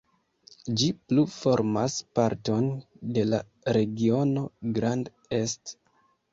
Ĝi 0.81 0.87
plu 1.11 1.25
formas 1.33 1.99
parton 2.21 2.67
de 3.19 3.27
la 3.29 3.43
regiono 3.79 4.47
Grand 4.81 5.15
Est. 5.45 5.79